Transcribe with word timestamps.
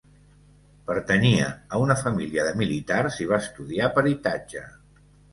Pertanyia 0.91 1.49
a 1.77 1.81
una 1.83 1.97
família 1.99 2.45
de 2.47 2.53
militars 2.61 3.17
i 3.25 3.27
va 3.33 3.39
estudiar 3.43 3.91
peritatge. 3.99 4.65